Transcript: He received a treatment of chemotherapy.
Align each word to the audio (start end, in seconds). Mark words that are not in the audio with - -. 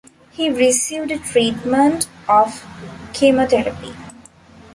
He 0.31 0.49
received 0.49 1.11
a 1.11 1.19
treatment 1.19 2.07
of 2.27 2.65
chemotherapy. 3.13 3.93